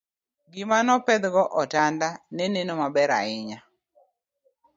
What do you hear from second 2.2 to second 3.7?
ne neno maber ahinya